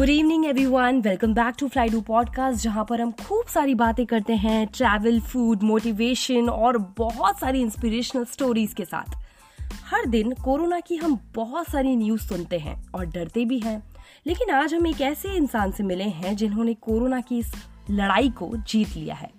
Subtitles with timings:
[0.00, 4.06] Good evening everyone welcome back to fly do podcast जहाँ पर हम खूब सारी बातें
[4.06, 9.14] करते हैं ट्रैवल फ़ूड मोटिवेशन और बहुत सारी इंस्पिरेशनल स्टोरीज के साथ।
[9.62, 13.82] हर दिन कोरोना की हम बहुत सारी न्यूज़ सुनते हैं और डरते भी हैं।
[14.26, 17.54] लेकिन आज हम एक ऐसे इंसान से मिले हैं जिन्होंने कोरोना की इस
[17.90, 19.30] लड़ाई को जीत लिया है।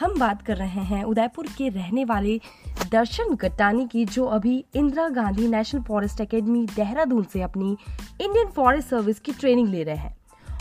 [0.00, 2.40] हम बात कर रहे हैं उदयपुर के रहने वाले
[2.92, 7.76] दर्शन गट्टानी की जो अभी Indira Gandhi National Forest Academy Dehradun से अपनी
[8.20, 10.16] इंडियन फॉरेस्ट सर्विस की ट्रेनिंग ले रहे हैं।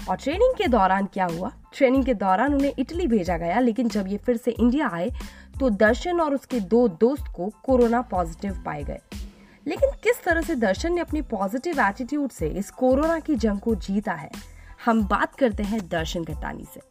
[0.10, 1.52] और ट्रेनिंग के दौरान क्या हुआ?
[1.74, 5.10] ट्रेनिंग के दौरान उन्हें इटली भेजा गया लेकिन जब ये फिर से इंडिया आए
[5.60, 9.00] तो दर्शन और उसके दो दोस्त को कोरोना पॉजिटिव पाए गए।
[9.68, 13.76] लेकिन किस तरह से दर्शन ने अपनी पॉजिटिव एटीट्यूड से इस कोरोना की जंग को
[13.76, 14.32] जीता है?
[14.86, 16.82] हम बात करते हैं दर्शन गट्टानी से।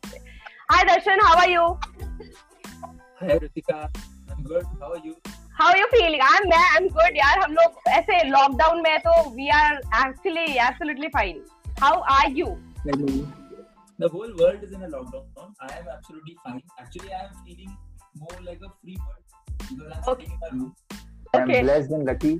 [0.71, 1.66] Hi Darshan how are you
[3.23, 3.93] hi Ritika
[4.47, 5.15] good how are you
[5.61, 9.19] how you feeling I am I am good यार हम लोग ऐसे लॉकडाउन में तो
[9.37, 11.45] we are actually absolutely fine
[11.83, 12.46] how are you
[13.99, 15.49] The whole world is in a lockdown.
[15.65, 16.61] I am absolutely fine.
[16.83, 17.73] Actually, I am feeling
[18.21, 19.18] more like a free bird
[19.65, 20.29] because I'm Okay.
[20.29, 20.71] sitting in my room.
[21.41, 21.59] Okay.
[21.65, 22.33] Blessed and lucky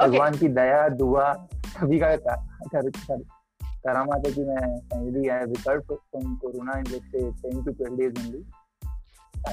[0.00, 1.28] भगवान की दया दुआ
[1.76, 3.22] सभी का कर- कर- कर-
[3.86, 7.96] करामात है कि मैं finally I recovered from corona in let's say 10 to 12
[8.00, 8.42] days only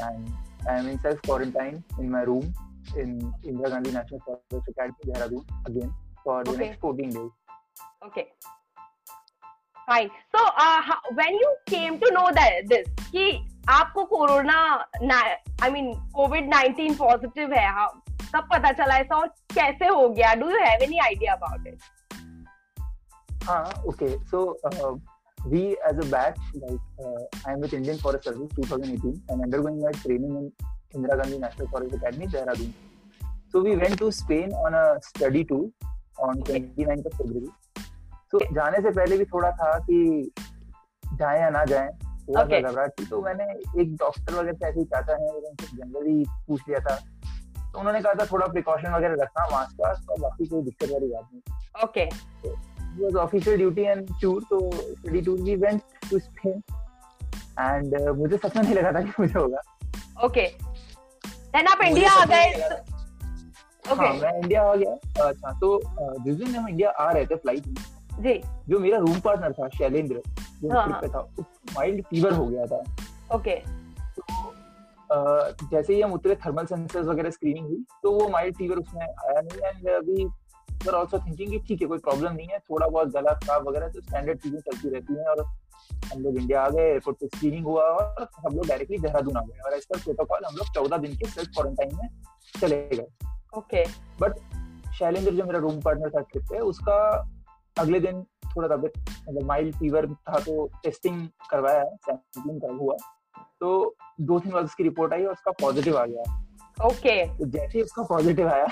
[0.02, 2.54] and I am in self quarantine in my room
[2.98, 5.94] in Indira Gandhi National Forest Academy Dehradun again
[6.24, 6.68] for the Okay.
[6.68, 7.30] next 14 days
[8.08, 8.28] Okay.
[9.88, 10.10] Fine.
[10.36, 10.82] So, uh,
[11.16, 14.58] when you came to know that this कि आपको corona
[15.64, 17.88] I mean covid 19 positive है how,
[18.36, 21.80] कब पता चला ऐसा और कैसे हो गया do you have any idea about it
[23.44, 24.94] हाँ okay so uh,
[25.46, 29.80] we as a batch like uh, I am with Indian Forest Service 2018 and undergoing
[29.82, 30.52] my training in
[30.96, 32.74] Indira Gandhi National Forest Academy Dehradun
[33.52, 35.70] so we went to Spain on a study tour
[36.20, 37.50] on 29th of February
[38.32, 40.00] so जाने से पहले भी थोड़ा था कि
[41.22, 42.62] जाए या ना जाए थोड़ा सा Okay.
[42.64, 43.46] घबराहट थी तो मैंने
[43.82, 46.96] एक डॉक्टर वगैरह से ऐसे ही चाहता है उनसे जनरली पूछ लिया था
[47.72, 51.08] तो उन्होंने कहा था थोड़ा प्रिकॉशन वगैरह रखना मास्क वास्क और बाकी कोई दिक्कत वाली
[51.14, 52.06] बात नहीं okay
[52.50, 54.60] it was official duty and tour so
[55.00, 56.62] study tour we went to Spain.
[57.58, 59.62] And uh, मुझे सच में नहीं लगा था कि मुझे होगा।
[60.26, 60.46] ओके
[61.54, 62.48] देन आप इंडिया आ गए।
[63.86, 64.92] ओके हाँ मैं इंडिया आ गया।
[65.28, 67.76] अच्छा तो uh, जिस दिन हम इंडिया आ रहे थे फ़्लाइट में
[68.24, 70.22] जी। जो मेरा रूम पार्टनर था शैलेंद्र
[70.62, 71.44] जो हाँ, पे था उसको
[71.76, 72.84] माइल्ड फीवर हो गया था।
[73.36, 73.56] ओके
[75.16, 79.02] uh, जैसे ही हम उतरे थर्मल सेंसर्स वगैरह स्क्रीनिंग हुई तो वो माइल्ड फीवर उसमें
[79.02, 80.26] आया नहीं एंड अभी
[80.86, 83.88] वर आल्सो थिंकिंग कि ठीक है कोई प्रॉब्लम नहीं है थोड़ा बहुत गला खराब वगैरह
[83.88, 85.44] तो स्टैंडर्ड चीज़ें चलती रहती हैं और
[86.12, 89.42] हम लोग इंडिया आ गए एयरपोर्ट पे स्क्रीनिंग हुआ और हम लोग डायरेक्टली देहरादून आ
[89.42, 92.08] गए और एज पर प्रोटोकॉल हम लोग चौदह दिन के सेल्फ क्वारंटाइन में
[92.62, 93.84] चले गए। ओके
[94.22, 94.40] बट
[94.98, 96.98] शैलेंद्र जो मेरा रूम पार्टनर था ट्रिप पे उसका
[97.78, 98.22] अगले दिन
[98.56, 102.96] थोड़ा तबियत मतलब माइल्ड फीवर था तो टेस्टिंग करवाया सैंपलिंग कर हुआ।
[103.60, 106.24] तो दो दिन बाद उसकी रिपोर्ट आई और उसका पॉजिटिव आ गया।
[106.80, 107.38] Okay okay.
[107.40, 108.68] तो जैसे ही उसका पॉजिटिव आया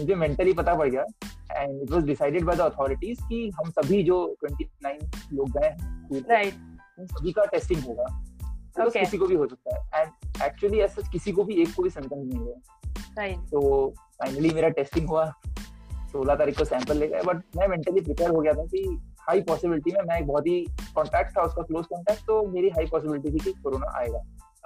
[0.00, 1.04] मुझे मेंटली पता पड़ गया।
[1.52, 6.24] And it was decided by the authorities कि हम सभी जो 29 लोग गए हैं
[6.30, 6.54] राइट
[7.00, 8.04] सभी का टेस्टिंग होगा।
[8.76, 9.00] तो Okay.
[9.00, 11.90] किसी को भी हो सकता है। एंड एक्चुअली ऐसा किसी को भी एक को भी
[11.90, 12.54] सिम्टम्स नहीं हुए
[13.16, 13.60] राइट तो
[14.18, 15.24] फाइनली मेरा टेस्टिंग हुआ।
[16.12, 18.82] सोलह तारीख को सैंपल ले गए। बट मैं मेंटली प्रिपेयर हो गया था कि
[19.20, 20.60] हाई पॉसिबिलिटी में मैं एक बहुत ही
[20.94, 24.18] कॉन्टैक्ट था उसका क्लोज कॉन्टैक्ट तो मेरी हाई पॉसिबिलिटी थी कि कोरोना आएगा।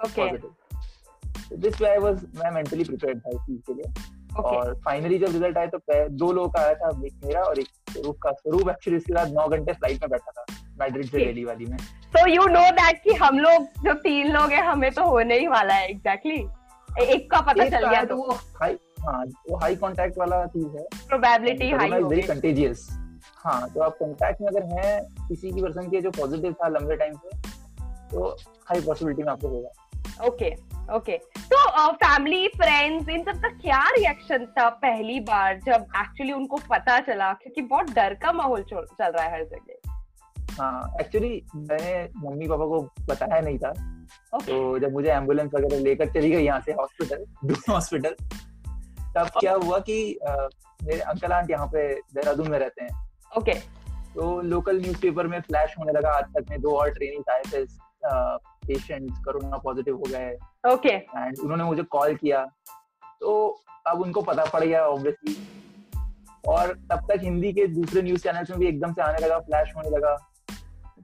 [0.05, 3.93] Okay this way I was मैं मेंटली प्रिपेयर्ड था इस चीज़ के लिए।
[4.39, 5.79] ओके और फाइनली जब रिज़ल्ट आया तो
[6.17, 9.31] दो लोगों का आया था एक मेरा और एक स्वरूप का। स्वरूप एक्चुअली इसके बाद
[9.33, 10.45] नौ घंटे फ़्लाइट में बैठा था
[10.79, 11.25] मैड्रिड से Okay.
[11.27, 14.91] दिल्ली वाली में। सो यू नो दैट कि हम लोग जो तीन लोग हैं हमें
[14.91, 16.45] तो होने ही वाला है एग्जैक्टली
[17.03, 20.83] एक का पता चल गया तो वो हाई हाँ वो हाई कांटेक्ट वाला चीज़ है।
[21.07, 22.87] प्रोबेबिलिटी हाई वेरी कंटेजियस
[23.45, 26.95] हाँ तो आप कांटेक्ट में अगर हैं किसी की पर्सन के जो पॉजिटिव था लंबे
[26.95, 27.37] टाइम से
[28.11, 28.35] तो
[28.69, 29.69] हाई पॉसिबिलिटी में आपको होगा।
[30.23, 30.49] ओके
[30.95, 36.57] ओके तो फैमिली फ्रेंड्स इन सब का क्या रिएक्शन था पहली बार जब एक्चुअली उनको
[36.69, 37.31] पता चला?
[37.33, 39.91] क्योंकि बहुत डर का माहौल चल रहा है हर जगह।
[40.61, 43.69] हाँ एक्चुअली मैंने मम्मी पापा को बताया नहीं था।
[44.35, 47.25] ओके तो जब मुझे एंबुलेंस वगैरह लेकर चली गई यहाँ से हॉस्पिटल
[47.69, 48.15] हॉस्पिटल
[49.15, 49.97] तब क्या हुआ कि
[50.27, 50.47] अ,
[50.83, 52.89] मेरे अंकल आंट यहाँ पे देहरादून में रहते हैं।
[53.37, 53.63] Okay okay.
[54.15, 57.63] तो लोकल न्यूज़पेपर में फ्लैश होने लगा। आज तक में दो और ट्रेनिंग आए थे
[58.67, 60.35] पेशेंट्स कोरोना पॉजिटिव हो गए
[60.73, 62.45] ओके एंड उन्होंने मुझे कॉल किया।
[63.21, 63.33] तो
[63.87, 65.35] अब उनको पता पड़ गया ऑब्वियसली
[66.47, 69.73] और तब तक हिंदी के दूसरे न्यूज़ चैनल्स में भी एकदम से आने लगा फ्लैश
[69.75, 70.15] होने लगा।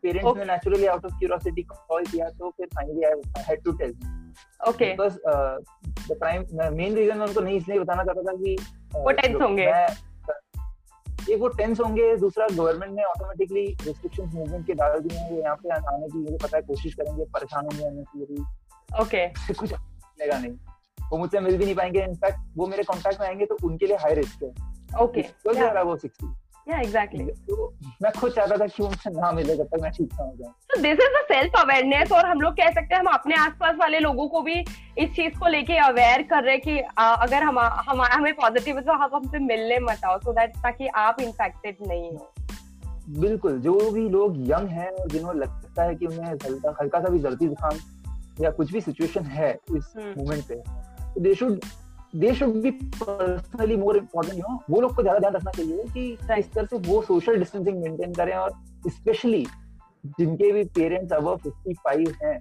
[0.01, 0.37] Parents Okay.
[0.37, 3.91] ने naturally out of curiosity call किया तो फिर finally I had to tell
[4.69, 5.17] okay because
[6.07, 6.45] the prime
[6.77, 9.87] main reason मैं उनको नहीं इसलिए बताना चाहता था कि uh, वो जो होंगे। मैं
[11.29, 15.56] एक वो टेंस होंगे दूसरा गवर्नमेंट ने ऑटोमेटिकली रिस्ट्रिक्शन मूवमेंट के डाल दिए हैं यहाँ
[15.56, 18.44] पे आने की मुझे पता है कोशिश करेंगे परेशान होंगे अननेसेसरी
[19.01, 20.51] ओके कुछ मिलेगा नहीं।
[21.12, 23.95] वो मुझसे मिल भी नहीं पाएँगे इनफैक्ट वो मेरे कॉन्टेक्ट में आएँगे तो उनके लिए
[23.95, 24.50] हाई रिस्क है।
[25.03, 25.33] Okay okay.
[25.44, 25.85] तो yeah.
[25.85, 26.50] वो सिक्सटी
[27.50, 28.91] तो मैं खुद चाहता था कि वो
[29.21, 32.12] ना मिले जब तक मैं ठीक ना हो जाऊँ। तो this is a self awareness
[32.12, 34.59] और हम लोग कह सकते हैं हम अपने आसपास वाले लोगों को भी
[34.97, 38.77] इस चीज़ को लेके अवेयर कर रहे हैं कि आ, अगर हम हम हमें पॉजिटिव
[38.77, 42.31] है तो आप हमसे मिलने मत आओ सो दैट ताकि आप इन्फेक्टेड नहीं हो।
[43.19, 47.09] बिल्कुल जो भी लोग यंग हैं और जिन्हें लगता है कि उन्हें हल्का हल्का सा
[47.09, 47.77] भी सर्दी जुकाम
[48.41, 50.56] या कुछ भी सिचुएशन है इस हम्म। मोमेंट पे
[51.13, 51.59] तो they should
[52.15, 55.83] they should be personally more important you know वो लोग को ज़्यादा ध्यान रखना चाहिए
[55.93, 58.51] कि इस तरह से वो सोशल डिस्टेंसिंग मेंटेन करें और
[58.87, 59.45] स्पेशली
[60.19, 62.37] जिनके भी पेरेंट्स अब 55 हैं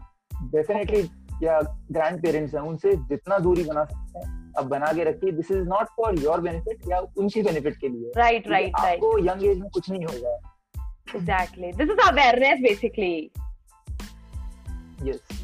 [0.52, 1.00] डेफिनेटली
[1.43, 1.61] या
[1.93, 5.69] ग्रैंड पेरेंट्स हैं उनसे जितना दूरी बना सकते हैं अब बना के रखिए। This is
[5.69, 9.58] not for your benefit या उनकी बेनिफिट के लिए। राइट राइट राइट आपको यंग एज
[9.58, 10.34] में कुछ नहीं होगा।
[11.16, 13.31] Exactly this is awareness basically
[15.02, 15.39] yes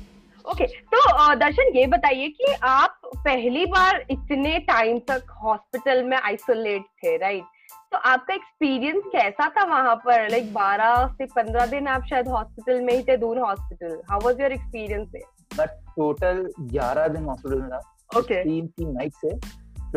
[0.50, 6.16] okay तो अ, दर्शन ये बताइए कि आप पहली बार इतने टाइम तक हॉस्पिटल में
[6.16, 7.44] आइसोलेट थे राइट
[7.92, 10.28] तो आपका एक्सपीरियंस कैसा था वहाँ पर?
[10.30, 14.40] लाइक 12 से 15 दिन आप शायद हॉस्पिटल में ही थे दूर hospital how was
[14.40, 15.12] your experience
[15.58, 15.66] मैं
[15.96, 17.80] टोटल 11 दिन हॉस्पिटल में था।
[18.18, 19.34] ओके तीन की नाइट से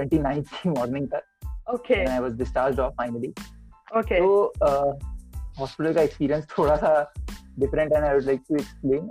[0.02, 3.34] 29 की मॉर्निंग तक। Okay I was discharged of finally
[3.98, 4.52] okay तो
[5.60, 6.92] हॉस्पिटल का एक्सपीरियंस थोड़ा सा
[7.60, 9.10] different and I would like to explain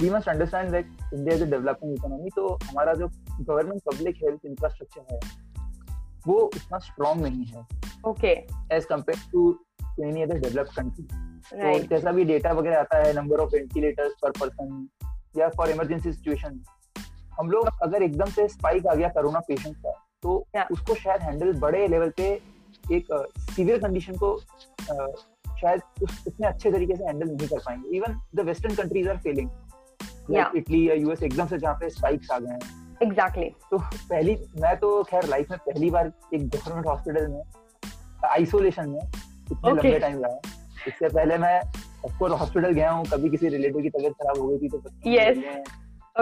[0.00, 3.08] we must understand that India is a developing economy तो हमारा जो
[3.40, 5.20] गवर्नमेंट पब्लिक हेल्थ इंफ्रास्ट्रक्चर है
[6.26, 7.66] वो उतना स्ट्रॉन्ग नहीं है
[8.04, 8.28] okay
[8.76, 9.58] as compare to
[10.04, 11.04] any other developed country
[11.50, 14.88] तो जैसा भी डेटा वगैरह आता है number of ventilators per person
[15.36, 16.62] या फॉर इमरजेंसी सिचुएशन
[17.40, 19.90] हम लोग अगर एकदम से स्पाइक आ गया कोरोना पेशेंट का
[20.22, 20.72] तो Yeah.
[20.72, 22.40] उसको शायद हैंडल बड़े लेवल पे
[22.92, 23.06] एक
[23.38, 24.32] सीवियर uh, कंडीशन को
[24.90, 25.06] अ,
[25.60, 27.96] शायद उस उतने अच्छे तरीके से हैंडल नहीं कर पाएँगे.
[27.96, 29.50] Even the western countries are failing
[30.36, 34.76] Italy या यूएस एकदम से जहाँ पे स्पाइक्स आ गए हैं। एग्जैक्टली तो पहली मैं
[34.76, 37.42] तो खैर लाइफ में पहली बार एक गवर्नमेंट हॉस्पिटल में
[38.30, 39.84] आइसोलेशन में इतने Okay.
[39.84, 40.40] लंबे टाइम रहा
[40.88, 41.60] इससे पहले मैं
[42.04, 44.78] ऑफकोर्स हॉस्पिटल गया हूँ कभी किसी रिलेटिव की तबीयत खराब हो गई थी तो.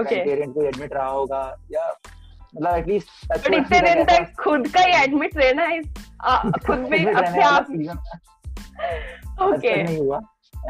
[0.01, 1.95] ओके पेरेंट को एडमिट रहा होगा। या
[2.57, 5.81] मतलब एटलीस्ट बट इतने दिन तक खुद का ही एडमिट रहना है
[6.67, 7.67] खुद भी अपने आप
[9.43, 10.21] ओके नहीं हुआ।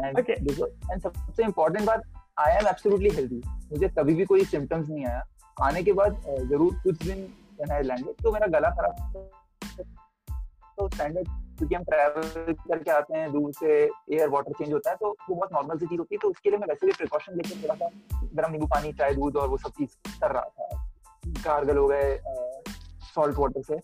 [0.05, 2.01] एंड सबसे इम्पोर्टेंट बात
[2.39, 3.41] आई एम एब्सोल्युटली हेल्दी
[3.71, 5.23] मुझे कभी भी कोई सिम्टम्स नहीं आया।
[5.57, 7.27] आने के बाद ज़रूर कुछ दिन
[7.61, 8.93] लैंडेड तो मेरा गला खराब
[10.77, 11.27] तो स्टैंडर्ड
[11.57, 15.35] क्योंकि हम ट्रैवल करके आते हैं दूर से एयर वाटर चेंज होता है तो वो
[15.35, 17.75] बहुत नॉर्मल सी चीज़ होती है तो उसके लिए मैं वैसे भी प्रिकॉशन लेके थोड़ा
[17.75, 17.89] सा
[18.35, 20.85] गर्म नींबू पानी चाय दूध और वो सब चीज़ कर रहा था।
[21.45, 22.17] गार्गल हो गए
[23.15, 23.75] सॉल्ट वाटर से।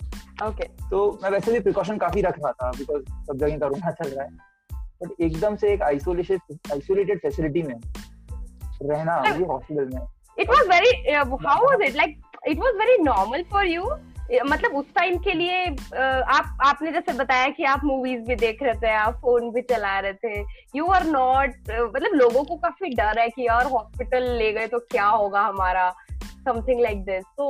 [0.46, 4.10] ओके तो मैं वैसे भी प्रिकॉशन काफ़ी रख रहा था बिकॉज़ सब जगह कोरोना चल
[4.10, 4.54] रहा है।
[5.02, 7.76] बट एकदम से एक आइसोलेशन आइसोलेटेड फैसिलिटी में
[8.84, 10.02] रहना मुझे हॉस्पिटल में।
[10.38, 13.84] It was very how was it like it was very normal for you
[14.46, 18.64] मतलब उस टाइम के लिए uh, आप आपने जैसे बताया कि आप मूवीज़ भी देख
[18.64, 20.40] रहे थे आप फ़ोन भी चला रहे थे।
[20.76, 24.80] यू आर नॉट मतलब लोगों को काफ़ी डर है कि यार हॉस्पिटल ले गए तो
[24.92, 25.90] क्या होगा हमारा?
[26.46, 27.50] समथिंग लाइक दिस तो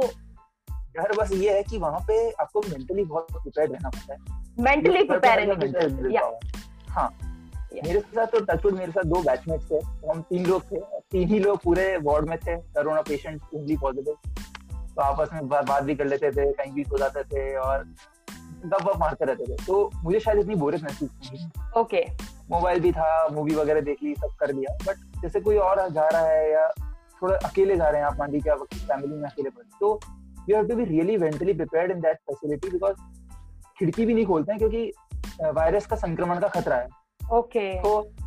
[0.97, 4.19] डर बस ये है कि वहाँ पे आपको मेंटली बहुत प्रिपेयर रहना पड़ता है।
[4.59, 6.29] मेंटली प्रिपेयर या
[6.89, 7.09] हाँ।
[7.75, 10.77] मेरे साथ तो टचवुड मेरे साथ दो बैचमेट्स थे। हम तीन लोग थे।
[11.11, 14.15] तीन ही लोग पूरे वार्ड में थे कोरोना पेशेंट ओनली पॉजिटिव
[14.95, 17.83] तो आपस में बात भी कर लेते थे कहीं भी सो जाते थे और
[18.65, 22.03] गप वप मारते रहते थे। तो मुझे शायद इतनी बोरियत महसूस नहीं ओके
[22.51, 26.07] मोबाइल भी था मूवी वगैरह देख ली सब कर लिया। बट जैसे कोई और जा
[26.09, 26.67] रहा है या
[27.21, 29.99] थोड़ा अकेले जा रहे हैं आप मान लीजिए आप फैमिली में अकेले पड़े तो
[30.49, 32.95] you have to be really mentally prepared in that facility because
[33.79, 34.91] खिड़की भी नहीं खोलते हैं क्योंकि
[35.51, 36.87] वायरस का संक्रमण का खतरा है।
[37.31, 37.83] Okay okay.
[37.83, 38.24] तो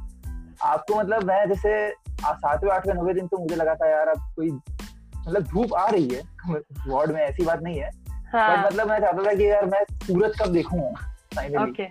[0.63, 1.91] आपको मतलब मैं जैसे
[2.23, 6.09] सातवें आठवें नौवे दिन तो मुझे लगा था यार अब कोई मतलब धूप आ रही
[6.09, 6.23] है।
[6.89, 9.85] वार्ड में ऐसी बात नहीं है। बट हाँ मतलब मैं चाहता था कि यार मैं
[10.07, 10.91] सूरज कब देखूँगा
[11.37, 11.85] फाइनली ओके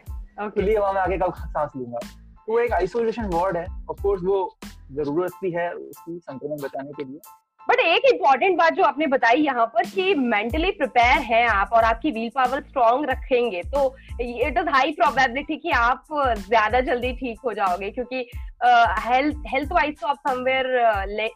[0.45, 1.99] ओके। लिए वहाँ मैं आगे कब सांस लूँगा।
[2.49, 4.57] वो एक आइसोलेशन वार्ड है। ऑफ़ कोर्स वो
[4.91, 7.19] ज़रूरत भी है उसकी संक्रमण बचाने के लिए।
[7.69, 11.83] बट एक इंपॉर्टेंट बात जो आपने बताई यहाँ पर कि मेंटली प्रिपेयर हैं आप और
[11.83, 13.83] आपकी व्हील पावर स्ट्रॉन्ग रखेंगे तो
[14.21, 16.05] इट इज़ हाई प्रोबेबिलिटी कि आप
[16.37, 18.19] ज़्यादा जल्दी ठीक हो जाओगे क्योंकि
[19.07, 20.65] हेल्थ हेल्थ वाइज तो आप समवेयर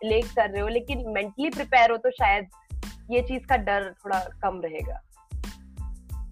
[0.03, 2.47] लेक कर रहे हो, लेकिन मेंटली प्रिपेयर हो तो शायद
[3.11, 5.01] ये चीज़ का डर थोड़ा कम रहेगा।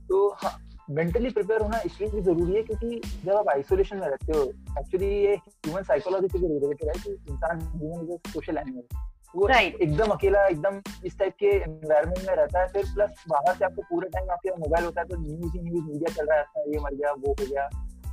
[0.09, 0.57] तो हाँ
[0.91, 4.43] मेंटली प्रिपेयर होना इसलिए भी ज़रूरी है क्योंकि जब आप आइसोलेशन में रहते हो
[4.79, 9.73] एक्चुअली ये ह्यूमन साइकोलॉजी से रिलेटेड है कि इंसान ह्यूमन इज़ सोशल एनिमल वो Right.
[9.81, 13.81] एकदम अकेला एकदम इस टाइप के एनवायरमेंट में रहता है फिर प्लस बाहर से आपको
[13.89, 16.79] पूरे टाइम आपके मोबाइल होता है तो न्यूज़ ही न्यूज़ मीडिया चल रहा है ये
[16.79, 17.69] मर गया वो हो गया.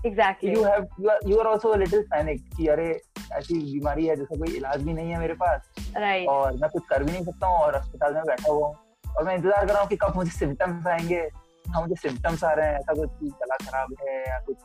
[0.07, 0.87] Exactly you have
[1.29, 2.89] you are also little panic कि अरे
[3.33, 6.83] ऐसी बीमारी है जिसका कोई इलाज भी नहीं है मेरे पास राइट और मैं कुछ
[6.91, 8.77] कर भी नहीं सकता हूँ और अस्पताल में बैठा हुआ हूँ
[9.17, 11.21] और मैं इंतज़ार कर रहा हूँ कि कब मुझे सिम्टम्स आएँगे
[11.69, 14.57] हाँ मुझे सिम्टम्स आ रहे हैं ऐसा कुछ गला खराब है या कुछ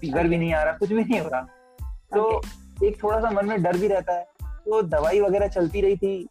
[0.00, 1.40] फीवर भी नहीं आ रहा कुछ भी नहीं हो रहा.
[2.14, 2.42] तो
[2.86, 4.26] एक थोड़ा सा मन में डर भी रहता है
[4.64, 6.28] तो दवाई वगैरह चलती रही थी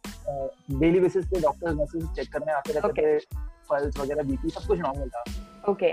[0.78, 3.04] डेली बेसिस पे डॉक्टर नर्सेस चेक करने आते रहते Okay.
[3.04, 5.22] थे पल्स वगैरह बीपी सब कुछ नॉर्मल था।
[5.70, 5.92] ओके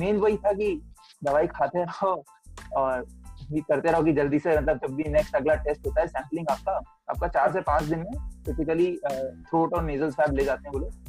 [0.00, 0.80] मेन वही था कि
[1.24, 2.12] दवाई खाते रहो
[2.76, 3.04] और
[3.52, 6.46] भी करते रहो कि जल्दी से मतलब जब भी नेक्स्ट अगला टेस्ट होता है सैम्पलिंग
[6.50, 6.72] आपका
[7.10, 8.90] आपका चार से पाँच दिन में टिपिकली
[9.48, 11.06] थ्रोट और नेजल स्वैब ले जाते हैं वो लोग।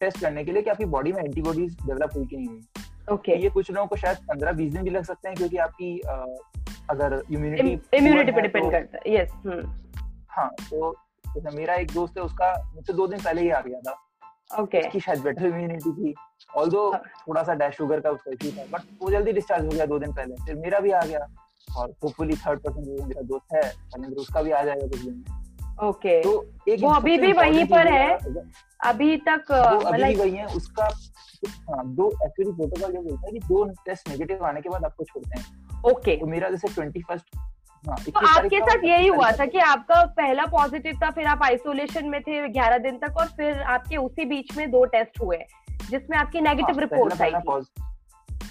[0.00, 2.62] टेस्ट करने के लिए कि आपकी बॉडी में एंटीबॉडीज डेवलप हुई कि नहीं हुई।
[3.12, 5.98] ओके ये कुछ लोगों को शायद पंद्रह बीस दिन भी लग सकते हैं क्योंकि आपकी
[6.90, 9.32] अगर इम्यूनिटी इम्यूनिटी पे डिपेंड करता है। यस
[10.32, 13.80] हाँ तो जैसे मेरा एक दोस्त है उसका मुझसे दो दिन पहले ही आ गया
[13.80, 13.96] था।
[14.52, 16.14] ओके उसकी शायद बेटर इम्यूनिटी थी।
[16.56, 19.86] ऑल्दो। थोड़ा सा डैश शुगर का उसका इशू था बट वो जल्दी डिस्चार्ज हो गया
[19.86, 21.26] दो दिन पहले। फिर मेरा भी आ गया
[21.68, 25.24] और होपफुली थर्ड पर्सन जो मेरा दोस्त है धर्मेंद्र उसका भी आ जाएगा कुछ दिन।
[25.82, 26.32] ओके तो
[26.68, 28.16] एक वो अभी भी वहीं पर है?
[28.84, 30.88] अभी तक अभी भी मतलब वही है उसका
[31.68, 35.04] हाँ दो एक्चुअली प्रोटोकॉल ये बोलता है कि दो टेस्ट नेगेटिव आने के बाद आपको
[35.04, 37.36] छोड़ते हैं। ओके तो मेरा जैसे ट्वेंटी फ़र्स्ट
[37.86, 42.20] तो आपके साथ यही हुआ था कि आपका पहला पॉजिटिव था फिर आप आइसोलेशन में
[42.22, 45.38] थे 11 दिन तक और फिर आपके उसी बीच में दो टेस्ट हुए
[45.90, 47.30] जिसमें आपकी नेगेटिव हाँ, रिपोर्ट आई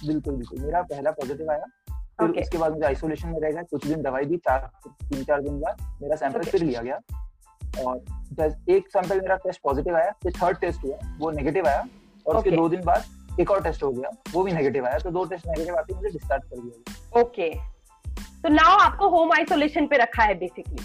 [0.06, 2.42] बिल्कुल बिल्कुल मेरा पहला पॉजिटिव आया। फिर Okay.
[2.42, 5.60] उसके बाद मुझे आइसोलेशन में रह गया कुछ दिन दवाई दी चार तीन चार दिन
[5.60, 6.50] बाद मेरा सैंपल Okay.
[6.52, 7.00] फिर लिया गया।
[7.86, 7.98] और
[8.32, 11.84] जब एक सैंपल मेरा टेस्ट पॉजिटिव आया फिर थर्ड टेस्ट हुआ वो नेगेटिव आया
[12.26, 15.10] और उसके दो दिन बाद एक और टेस्ट हो गया वो भी नेगेटिव आया तो
[15.10, 17.50] दो टेस्ट नेगेटिव आते मुझे डिस्चार्ज कर दिया ओके
[18.44, 20.84] तो नाउ आपको होम आइसोलेशन पे रखा है बेसिकली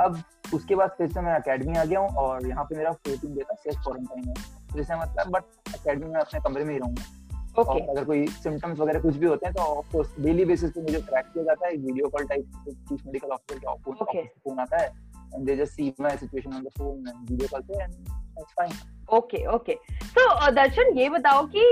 [0.00, 0.22] अब
[0.54, 3.42] उसके बाद फिर से मैं अकेडमी आ गया हूँ और यहाँ पे मेरा फोर्टीन डे
[3.42, 4.34] का सेल्फ क्वारंटाइन है
[4.72, 8.26] तो इससे मतलब बट अकेडमी में अपने कमरे में ही रहूँगा। ओके और अगर कोई
[8.26, 11.66] सिम्टम्स वगैरह कुछ भी होते हैं तो ऑफकोर्स डेली बेसिस पे मुझे ट्रैक किया जाता
[11.66, 14.24] है। Video call type chief medical officer का फ़ोन Okay.
[14.44, 14.86] फ़ोन आता है।
[15.34, 18.52] And they just see my situation on the phone and video call पे and that's
[18.52, 18.72] fine
[19.16, 19.74] okay okay
[20.14, 21.64] तो दर्शन ये बताओ कि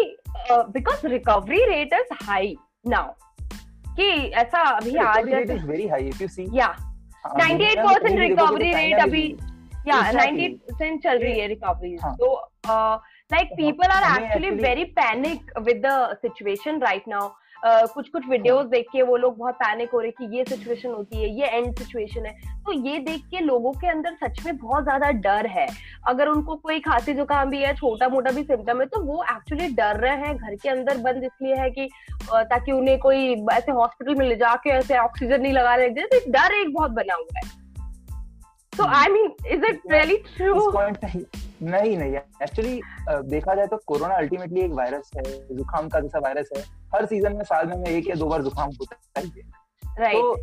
[0.51, 3.13] because recovery rate is high now
[3.97, 4.09] कि
[4.43, 6.75] ऐसा अभी आज rate is very high if you see या
[7.25, 9.27] 98% रिकवरी रेट अभी
[9.89, 10.47] या Exactly.
[10.75, 12.29] 98% चल रही है रिकवरी। तो
[13.33, 17.29] like people are actually very panic with the situation right now
[17.67, 21.23] कुछ कुछ वीडियोस देख के वो लोग बहुत पैनिक हो रहे कि ये सिचुएशन होती
[21.23, 22.33] है ये एंड सिचुएशन है।
[22.67, 25.67] तो ये देख के लोगों के अंदर सच में बहुत ज़्यादा डर है।
[26.09, 29.69] अगर उनको कोई खांसी जुकाम भी है छोटा मोटा भी सिम्टम है तो वो एक्चुअली
[29.75, 31.89] डर रहे हैं घर के अंदर बंद इसलिए है कि
[32.25, 36.55] ताकि उन्हें कोई ऐसे हॉस्पिटल में ले जाके ऐसे ऑक्सीजन नहीं लगा रहे। एक डर
[36.55, 37.65] एक बहुत बना हुआ है।
[38.73, 41.25] तो। I mean is it really true नहीं
[41.63, 42.81] नहीं नहीं एक्चुअली
[43.29, 45.23] देखा जाए तो कोरोना अल्टीमेटली एक वायरस है
[45.57, 46.63] जुकाम का जैसा वायरस है।
[46.95, 50.37] हर सीज़न में साल में एक या दो बार जुकाम होता ही है। तो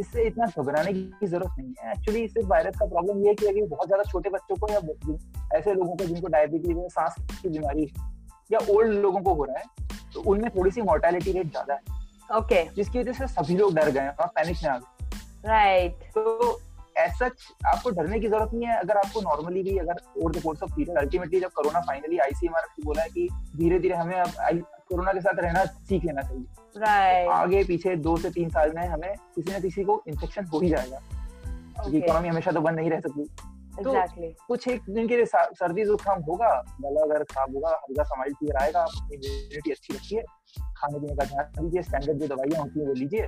[0.00, 3.46] इससे इतना घबराने की ज़रूरत नहीं है। एक्चुअली सिर्फ़ वायरस का प्रॉब्लम ये है कि
[3.46, 4.80] अगर बहुत ज़्यादा छोटे बच्चों को या
[5.58, 7.90] ऐसे लोगों को जिनको डायबिटीज़ है सांस की बीमारी
[8.52, 12.38] या ओल्ड लोगों को हो रहा है तो उनमें थोड़ी सी मोर्टेलिटी रेट ज़्यादा है।
[12.38, 16.60] ओके जिसकी वजह से सभी लोग डर गए और पैनिक में आ गए। राइट तो
[16.98, 17.26] ऐसा
[17.66, 20.74] आपको डरने की ज़रूरत नहीं है। अगर आपको नॉर्मली भी अगर over the course of
[20.74, 24.32] period ultimately जब कोरोना फाइनली आईसीएमआर ने बोला है कि धीरे धीरे हमें अब
[24.88, 26.44] कोरोना के साथ रहना सीख लेना चाहिए।
[26.76, 27.32] Right.
[27.34, 30.68] आगे पीछे दो से तीन साल में हमें किसी न किसी को इन्फेक्शन हो ही
[30.68, 31.00] जाएगा।
[31.76, 33.24] क्योंकि इकोनॉमी हमेशा तो बंद नहीं रह सकती।
[33.76, 33.92] तो
[34.48, 36.50] कुछ एक दिन के लिए सर्दी जुकाम होगा
[36.80, 40.22] गला अगर खराब होगा हल्का समाज फिर आएगा अपनी इम्यूनिटी अच्छी रखिए
[40.76, 43.26] खाने पीने का ध्यान दीजिए स्टैंडर्ड जो दवाइयाँ होती है वो लीजिए।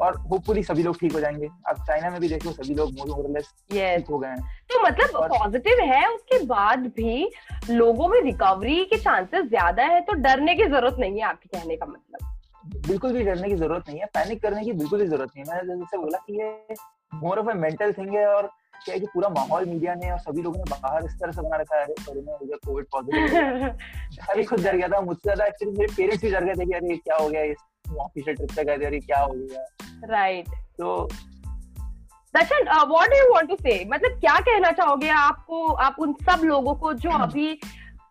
[0.00, 3.52] और होपफुली सभी लोग ठीक हो जाएँगे। अब चाइना में भी देखो सभी लोग मोरलेस
[3.72, 7.30] यस ठीक हो गए हैं। तो मतलब पॉजिटिव है उसके बाद भी
[7.70, 11.76] लोगों में रिकवरी के चांसेस ज़्यादा है तो डरने की ज़रूरत नहीं है आपके कहने
[11.76, 12.32] का मतलब।
[12.86, 15.54] बिल्कुल भी डरने की ज़रूरत नहीं है पैनिक करने की बिल्कुल भी ज़रूरत नहीं है।
[15.54, 16.76] मैंने जैसे बोला कि ये
[17.14, 18.50] more of a mental thing है और
[18.84, 21.42] क्या है कि पूरा माहौल मीडिया ने और सभी लोगों ने बाहर इस तरह से
[21.42, 25.92] बना रखा है। अरे कोविड पॉजिटिव मैं खुद डर गया था मुझसे ज़्यादा एक्चुअली मेरे
[25.96, 27.56] पेरेंट्स भी डर गए थे कि अरे क्या हो गया इस
[27.92, 29.62] ऑफिशियल ट्रिप पे गए थे अरे क्या हो गया?
[30.04, 31.08] राइट तो
[32.36, 36.40] Darshan what do you want to say मतलब क्या कहना चाहोगे आपको आप उन सब
[36.44, 37.60] लोगों को जो अभी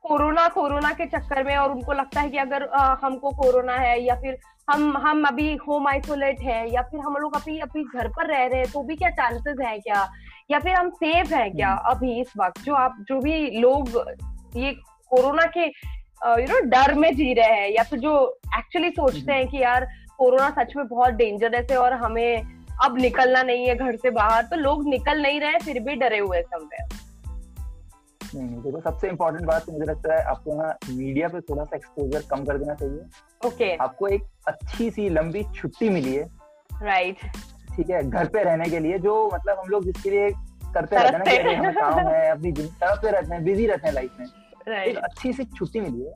[0.04, 4.02] कोरोना कोरोना के चक्कर में और उनको लगता है कि अगर अ, हमको कोरोना है
[4.04, 4.38] या फिर
[4.70, 8.46] हम हम अभी होम आइसोलेट है या फिर हम लोग अभी अभी घर पर रह
[8.46, 10.10] रहे हैं तो भी क्या चांसेस है क्या?
[10.52, 12.62] या फिर हम सेफ़ है क्या अभी इस वक्त?
[12.62, 13.90] जो आप जो भी लोग
[14.56, 14.72] ये
[15.10, 15.68] कोरोना के
[16.28, 19.88] यू नो डर में जी रहे हैं या फिर जो एक्चुअली सोचते हैं कि यार
[20.18, 22.44] कोरोना सच में बहुत डेंजरस है और हमें
[22.84, 26.18] अब निकलना नहीं है घर से बाहर तो लोग निकल नहीं रहे फिर भी डरे
[26.18, 27.02] हुए समवेयर
[28.36, 32.22] नहीं देखो सबसे इम्पोर्टेंट बात मुझे लगता है आपको ना मीडिया पे थोड़ा सा एक्सपोजर
[32.32, 33.00] कम कर देना चाहिए।
[33.48, 33.82] Okay okay.
[33.82, 36.24] आपको एक अच्छी सी लंबी छुट्टी मिली है।
[36.84, 37.78] Right right.
[37.78, 40.30] ठीक है घर पे रहने के लिए जो मतलब हम लोग जिसके लिए
[40.74, 43.94] करते रहते हैं ना कि हमें काम है अपनी तरफ़ रहते हैं बिज़ी रहते हैं
[43.94, 44.88] लाइफ में। Right.
[44.88, 46.14] एक अच्छी सी छुट्टी मिली है।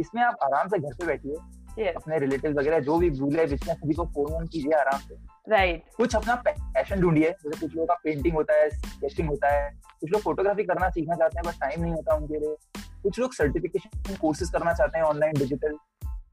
[0.00, 1.36] इसमें आप आराम से घर पे बैठिए।
[1.78, 1.96] Yes.
[1.96, 5.14] अपने रिलेटिव वगैरह जो भी भूले बिचने सभी को फ़ोन वोन कीजिए आराम से।
[5.50, 5.96] Right right.
[5.96, 10.10] कुछ अपना पैशन ढूंढिए। जैसे कुछ लोगों का पेंटिंग होता है स्केचिंग होता है। कुछ
[10.12, 12.56] लोग फोटोग्राफी करना सीखना चाहते हैं बट टाइम नहीं होता उनके लिए।
[13.02, 15.76] कुछ लोग सर्टिफिकेशन कोर्सेज करना चाहते हैं ऑनलाइन डिजिटल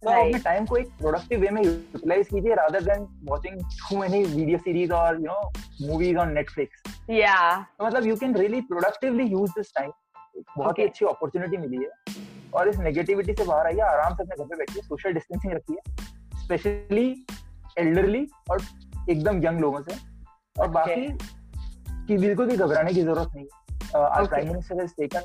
[0.03, 3.97] तो आप अपने टाइम को एक प्रोडक्टिव वे में यूटिलाइज कीजिए rather than watching too
[3.97, 7.35] many video series और you know movies on Netflix या
[7.81, 9.91] मतलब you can really productively use this time
[10.57, 12.21] बहुत ही अच्छी अपॉर्चुनिटी मिली है।
[12.53, 16.41] और इस नेगेटिविटी से बाहर आइए आराम से अपने घर पे बैठिए सोशल डिस्टेंसिंग रखिए
[16.43, 17.25] स्पेशली
[17.79, 18.61] एल्डरली और
[19.09, 19.95] एकदम यंग लोगों से।
[20.55, 21.07] और बाकी
[22.07, 23.45] की बिल्कुल भी घबराने की ज़रूरत नहीं
[23.95, 25.21] आज प्राइम मिनिस्टर हैज़ टेकन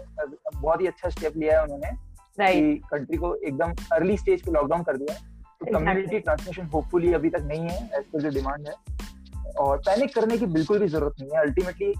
[0.54, 1.90] बहुत ही अच्छा स्टेप लिया है उन्होंने
[2.38, 7.30] कि कंट्री को एकदम अर्ली स्टेज पे लॉकडाउन कर दिया तो कम्युनिटी ट्रांसमिशन होपफुली अभी
[7.30, 8.74] तक नहीं है एज पर जो डिमांड है।
[9.58, 11.92] और पैनिक करने की बिल्कुल भी ज़रूरत नहीं है। अल्टीमेटली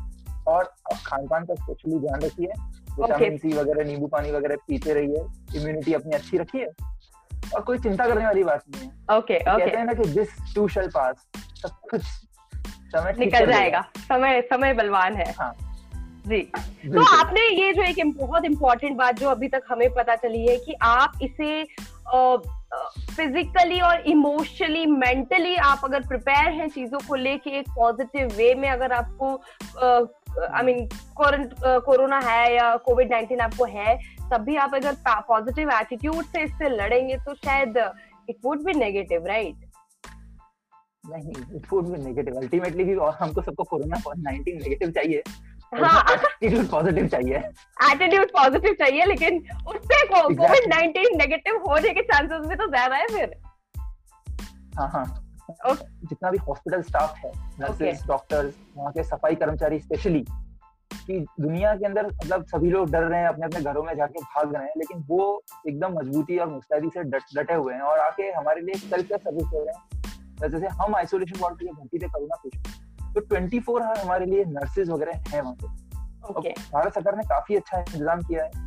[0.49, 0.73] और
[1.07, 2.53] खान पान का स्पेशली ध्यान रखिए।
[2.99, 5.25] विटामिन सी वगैरह नींबू पानी वगैरह पीते रहिए
[5.57, 6.67] इम्यूनिटी अपनी अच्छी रखिए
[7.55, 10.37] और कोई चिंता करने वाली बात नहीं है। ओके ओके कहते हैं ना कि दिस
[10.55, 11.27] टू शैल पास
[11.63, 15.53] सब कुछ समय निकल जाएगा। समय समय बलवान है। हाँ।
[16.27, 16.41] जी।
[16.85, 20.57] तो आपने ये जो एक बहुत इम्पोर्टेंट बात जो अभी तक हमें पता चली है
[20.57, 21.65] कि आप इसे
[23.17, 28.69] फिजिकली और इमोशनली मेंटली आप अगर प्रिपेयर हैं चीज़ों को लेके एक पॉजिटिव वे में
[28.71, 29.35] अगर आपको
[30.41, 33.97] आई मीन कोरोना है या कोविड नाइन्टीन आपको है
[34.33, 34.97] तब भी आप अगर
[35.29, 37.79] पॉजिटिव एटीट्यूड से इससे लड़ेंगे तो शायद
[38.31, 39.67] it would be negative right
[41.05, 45.23] नहीं it would be negative ultimately भी हमको सबको कोरोना नाइनटीन नेगेटिव चाहिए।
[45.75, 47.37] एटीट्यूड हाँ। पॉजिटिव चाहिए।
[47.93, 53.07] एटीट्यूड पॉजिटिव चाहिए लेकिन उससे कोविड नाइनटीन नेगेटिव होने के चांसेस भी तो ज़्यादा है
[53.09, 53.35] फिर।
[54.79, 55.05] हाँ हाँ।
[55.51, 57.31] जितना भी हॉस्पिटल स्टाफ है
[57.61, 60.25] नर्सेस डॉक्टर्स वहाँ के सफ़ाई कर्मचारी स्पेशली
[60.91, 64.23] कि दुनिया के अंदर मतलब सभी लोग डर रहे हैं अपने अपने घरों में जाके
[64.23, 67.99] भाग रहे हैं लेकिन वो एकदम मजबूती और मुस्तैदी से डट डटे हुए हैं और
[67.99, 72.09] आके हमारे लिए सेल्फ सर्विस दे रहे हैं। जैसे हम आइसोलेशन वार्ड के भर्ती थे
[72.09, 77.23] कोरोना पेशेंट तो ट्वेंटी फोर हमारे लिए नर्सेज वगैरह है वहाँ पे। भारत सरकार ने
[77.29, 78.67] काफ़ी अच्छा इंतज़ाम किया है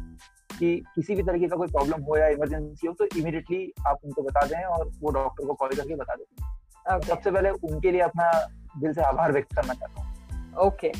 [0.60, 4.22] कि किसी भी तरीके का कोई प्रॉब्लम हो या इमरजेंसी हो तो इमीडिएटली आप उनको
[4.22, 6.50] बता दें और वो डॉक्टर को कॉल करके बता देते हैं।
[6.90, 7.08] Okay.
[7.08, 8.32] सबसे पहले उनके लिए अपना
[8.78, 10.92] दिल से आभार व्यक्त करना चाहता हूँ। ओके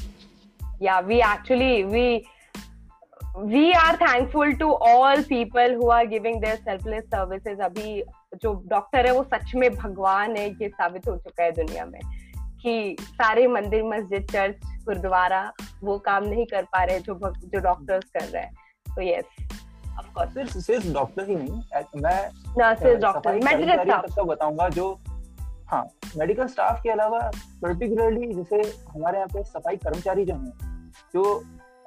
[0.82, 2.24] या we actually we
[3.42, 7.62] we are thankful to all people who are giving their selfless services.
[7.62, 8.04] अभी
[8.42, 12.02] जो डॉक्टर है वो सच में भगवान है ये साबित हो चुका है दुनिया में
[12.62, 15.42] कि सारे मंदिर मस्जिद चर्च गुरुद्वारा
[15.84, 18.54] वो काम नहीं कर पा रहे जो जो डॉक्टर्स कर रहे हैं।
[18.96, 19.24] तो यस
[20.00, 25.00] ऑफ़ कोर्स सिर्फ़ सिर्फ़ डॉक्टर ही नहीं मैं नर्सेज डॉक्टर मेडिकल स्टाफ बताऊँगा जो
[25.72, 25.84] हाँ
[26.18, 27.20] मेडिकल स्टाफ के अलावा
[27.62, 28.56] पर्टिकुलरली जैसे
[28.94, 31.24] हमारे यहाँ पे सफ़ाई कर्मचारी जो हैं जो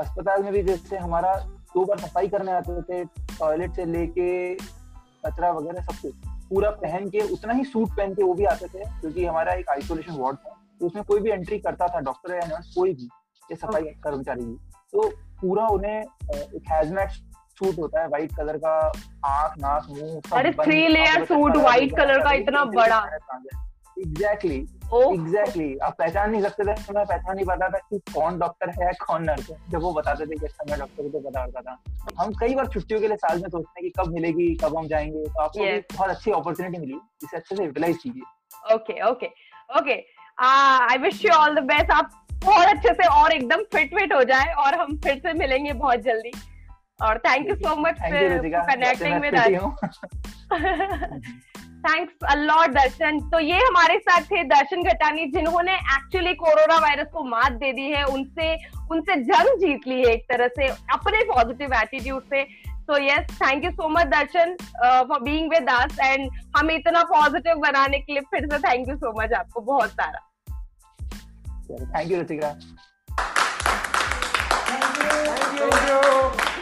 [0.01, 1.35] अस्पताल में भी जैसे हमारा
[1.75, 3.05] दो बार सफ़ाई करने आते थे
[3.39, 6.15] टॉयलेट से लेके कचरा वगैरह सब कुछ
[6.49, 9.69] पूरा पहन के उतना ही सूट पहन के वो भी आते थे क्योंकि हमारा एक
[9.71, 13.09] आइसोलेशन वार्ड था तो उसमें कोई भी एंट्री करता था डॉक्टर या नर्स कोई भी
[13.51, 14.57] ये सफ़ाई कर्मचारी भी।
[14.93, 15.09] तो
[15.41, 17.11] पूरा उन्हें एक हैजमेट
[17.61, 18.75] सूट होता है व्हाइट कलर का
[19.27, 23.05] आँख नाक मुँह अरे three layer suit white colour का इतना बड़ा।
[23.99, 24.57] एग्जैक्टली
[24.95, 28.93] एग्जैक्टली आप पहचान नहीं सकते थे मैं पहचान नहीं पाता था कि कौन डॉक्टर है
[29.01, 32.23] कौन नर्स है। जब वो बताते थे कि अच्छा मैं डॉक्टर को पता करता था।
[32.23, 34.87] हम कई बार छुट्टियों के लिए साल में सोचते हैं कि कब मिलेगी कब हम
[34.89, 35.97] जाएँगे। तो आपको yes.
[35.97, 39.27] बहुत अच्छी अपॉर्चुनिटी मिली। इसे अच्छे से यूटिलाइज कीजिए। Okay okay
[39.79, 39.97] okay
[40.39, 44.23] I wish you all the best आप बहुत अच्छे से और एकदम फिट फिट हो
[44.25, 46.33] जाए और हम फिर से मिलेंगे बहुत जल्दी।
[47.03, 49.47] और thank you so much for connecting with us
[51.87, 57.25] thanks a lot Darshan तो ये हमारे साथ थे दर्शन घटानी जिन्होंने एक्चुअली कोरोना वायरस को
[57.25, 58.55] मात दे दी है उनसे
[58.91, 62.43] उनसे जंग जीत ली है एक तरह से अपने पॉजिटिव एटीट्यूड से।
[62.87, 64.57] So yes thank you so much Darshan
[65.09, 68.97] for being with us and हमें इतना पॉजिटिव बनाने के लिए फिर से थैंक यू
[68.97, 70.21] सो मच आपको बहुत सारा।
[71.71, 72.51] Thank you Ritika
[74.71, 74.99] thank
[75.89, 76.54] you